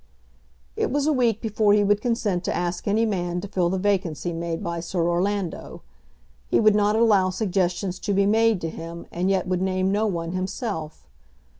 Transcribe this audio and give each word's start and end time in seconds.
It 0.75 0.89
was 0.89 1.05
a 1.05 1.13
week 1.13 1.41
before 1.41 1.73
he 1.73 1.83
would 1.83 2.01
consent 2.01 2.43
to 2.45 2.55
ask 2.55 2.87
any 2.87 3.05
man 3.05 3.39
to 3.41 3.47
fill 3.47 3.69
the 3.69 3.77
vacancy 3.77 4.33
made 4.33 4.63
by 4.63 4.79
Sir 4.79 5.07
Orlando. 5.07 5.83
He 6.47 6.59
would 6.59 6.73
not 6.73 6.95
allow 6.95 7.29
suggestions 7.29 7.99
to 7.99 8.13
be 8.15 8.25
made 8.25 8.61
to 8.61 8.69
him 8.71 9.05
and 9.11 9.29
yet 9.29 9.47
would 9.47 9.61
name 9.61 9.91
no 9.91 10.07
one 10.07 10.31
himself. 10.31 11.07